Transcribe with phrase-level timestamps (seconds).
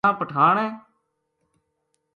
[0.05, 0.69] نہ پٹھان ہے